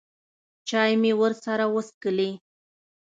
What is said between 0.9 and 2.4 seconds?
مې ورسره وڅښلې.